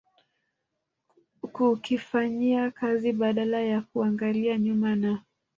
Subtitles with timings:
[1.51, 5.23] kukifanyia kazi badala ya kuangalia nyuma na